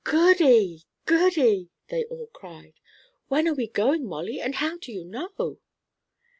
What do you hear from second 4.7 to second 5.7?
did you know?"